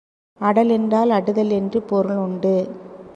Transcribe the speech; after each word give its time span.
அடல் 0.39 0.69
என்றால் 0.69 1.09
அடுதல் 1.09 1.49
என்று 1.49 1.81
பொருள் 1.81 2.17
உண்டு. 2.17 2.55